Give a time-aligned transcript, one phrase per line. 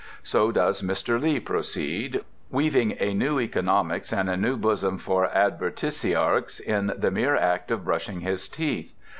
[0.23, 1.21] So does Mr.
[1.21, 7.35] Lee proceed, weaving a new economics and a new bosom for advertisiarchs in the mere
[7.35, 8.95] act of brushing his teeth.